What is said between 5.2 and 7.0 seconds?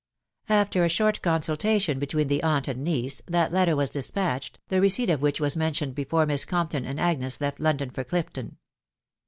which was mentioned before Miss Compton and